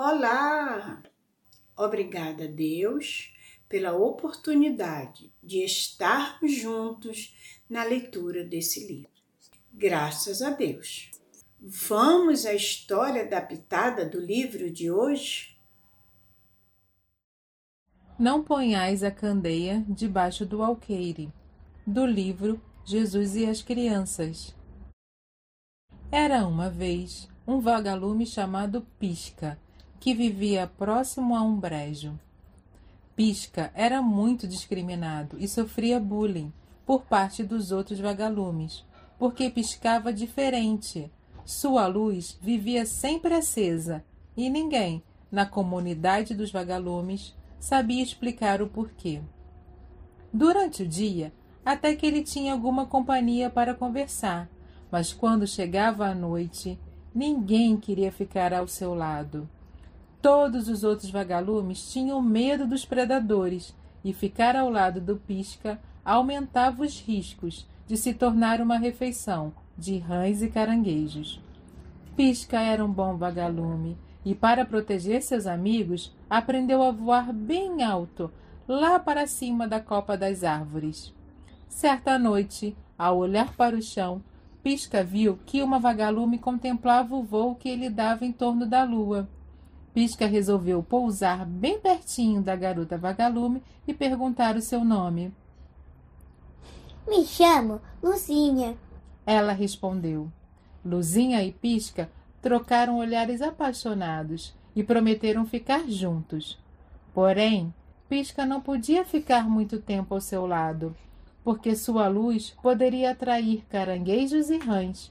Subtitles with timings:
[0.00, 1.02] Olá!
[1.76, 3.34] Obrigada, Deus,
[3.68, 7.34] pela oportunidade de estarmos juntos
[7.68, 9.10] na leitura desse livro.
[9.74, 11.10] Graças a Deus.
[11.60, 15.58] Vamos à história adaptada do livro de hoje?
[18.16, 21.32] Não ponhais a candeia debaixo do alqueire.
[21.84, 24.54] Do livro Jesus e as Crianças.
[26.08, 29.58] Era uma vez um vagalume chamado Pisca,
[30.08, 32.18] que vivia próximo a um brejo.
[33.14, 36.50] Pisca era muito discriminado e sofria bullying
[36.86, 38.86] por parte dos outros vagalumes,
[39.18, 41.12] porque piscava diferente.
[41.44, 44.02] Sua luz vivia sempre acesa
[44.34, 49.20] e ninguém, na comunidade dos vagalumes, sabia explicar o porquê.
[50.32, 54.48] Durante o dia, até que ele tinha alguma companhia para conversar,
[54.90, 56.80] mas quando chegava a noite,
[57.14, 59.46] ninguém queria ficar ao seu lado.
[60.20, 63.74] Todos os outros vagalumes tinham medo dos predadores
[64.04, 69.98] e ficar ao lado do pisca aumentava os riscos de se tornar uma refeição de
[69.98, 71.40] rãs e caranguejos.
[72.16, 78.30] Pisca era um bom vagalume e, para proteger seus amigos, aprendeu a voar bem alto,
[78.66, 81.14] lá para cima da copa das árvores.
[81.68, 84.20] Certa noite, ao olhar para o chão,
[84.62, 89.28] Pisca viu que uma vagalume contemplava o voo que ele dava em torno da lua.
[89.98, 95.34] Pisca resolveu pousar bem pertinho da garota vagalume e perguntar o seu nome.
[97.04, 98.76] Me chamo Luzinha.
[99.26, 100.30] Ela respondeu.
[100.84, 102.08] Luzinha e Pisca
[102.40, 106.56] trocaram olhares apaixonados e prometeram ficar juntos.
[107.12, 107.74] Porém,
[108.08, 110.94] Pisca não podia ficar muito tempo ao seu lado
[111.42, 115.10] porque sua luz poderia atrair caranguejos e rãs.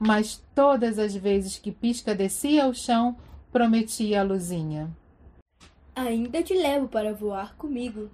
[0.00, 3.16] Mas todas as vezes que Pisca descia ao chão,
[3.52, 4.90] prometia a luzinha.
[5.94, 8.10] Ainda te levo para voar comigo.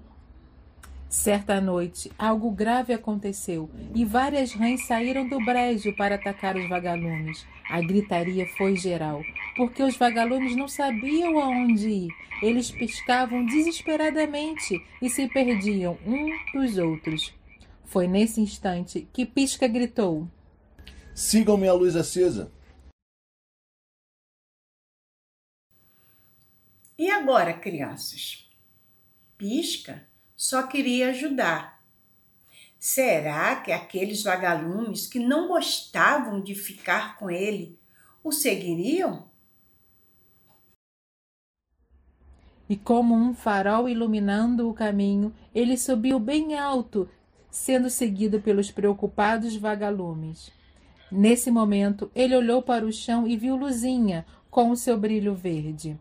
[1.09, 7.47] Certa noite, algo grave aconteceu e várias rãs saíram do brejo para atacar os vagalumes.
[7.69, 9.23] A gritaria foi geral,
[9.55, 12.09] porque os vagalumes não sabiam aonde ir.
[12.43, 17.35] Eles piscavam desesperadamente e se perdiam um dos outros.
[17.85, 20.27] Foi nesse instante que Pisca gritou:
[21.15, 22.51] Sigam minha luz acesa.
[27.03, 28.49] E agora, crianças?
[29.37, 31.83] Pisca só queria ajudar.
[32.79, 37.77] Será que aqueles vagalumes que não gostavam de ficar com ele
[38.23, 39.29] o seguiriam?
[42.69, 47.11] E como um farol iluminando o caminho, ele subiu bem alto
[47.51, 50.53] sendo seguido pelos preocupados vagalumes.
[51.11, 55.99] Nesse momento, ele olhou para o chão e viu Luzinha com o seu brilho verde.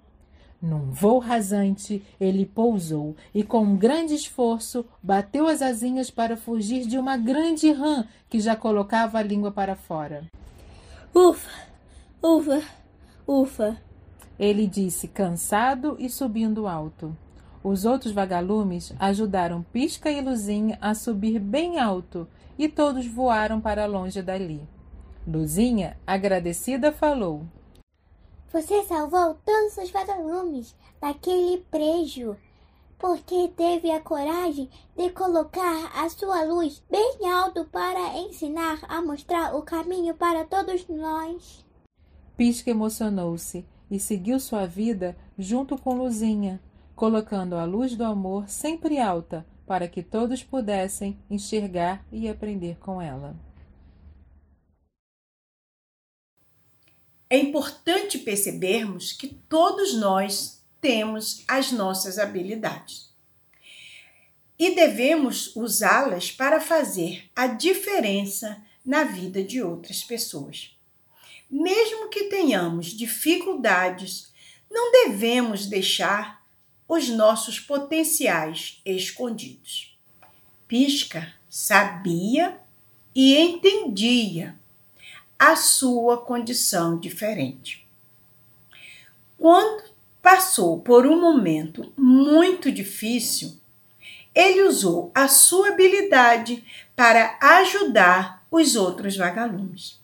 [0.62, 6.86] Num voo rasante, ele pousou e, com um grande esforço, bateu as asinhas para fugir
[6.86, 10.26] de uma grande rã que já colocava a língua para fora.
[11.16, 11.50] Ufa,
[12.22, 12.62] ufa,
[13.28, 13.78] ufa,
[14.38, 17.18] ele disse, cansado e subindo alto.
[17.64, 22.28] Os outros vagalumes ajudaram Pisca e Luzinha a subir bem alto
[22.58, 24.62] e todos voaram para longe dali.
[25.28, 27.46] Luzinha, agradecida, falou:
[28.52, 32.36] Você salvou todos os vagalumes daquele prejo,
[33.00, 39.56] porque teve a coragem de colocar a sua luz bem alto para ensinar a mostrar
[39.56, 41.66] o caminho para todos nós.
[42.36, 46.62] Pisca emocionou-se e seguiu sua vida junto com Luzinha
[47.02, 53.02] colocando a luz do amor sempre alta para que todos pudessem enxergar e aprender com
[53.02, 53.36] ela.
[57.32, 63.10] É importante percebermos que todos nós temos as nossas habilidades
[64.60, 70.78] e devemos usá-las para fazer a diferença na vida de outras pessoas.
[71.50, 74.34] Mesmo que tenhamos dificuldades,
[74.70, 76.46] não devemos deixar
[76.86, 79.98] os nossos potenciais escondidos.
[80.68, 82.60] Pisca sabia
[83.16, 84.60] e entendia
[85.42, 87.84] a sua condição diferente.
[89.40, 89.86] Quando
[90.22, 93.58] passou por um momento muito difícil,
[94.36, 96.64] ele usou a sua habilidade
[96.96, 100.00] para ajudar os outros vagalumes.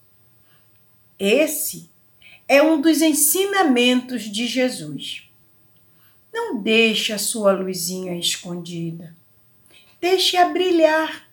[1.20, 1.88] Esse
[2.48, 5.30] é um dos ensinamentos de Jesus.
[6.34, 9.16] Não deixe a sua luzinha escondida.
[10.02, 11.27] Deixe-a brilhar.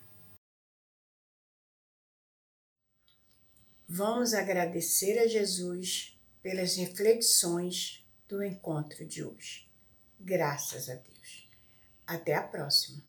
[3.97, 9.71] Vamos agradecer a Jesus pelas reflexões do encontro de hoje.
[10.19, 11.49] Graças a Deus.
[12.05, 13.01] Até a próxima.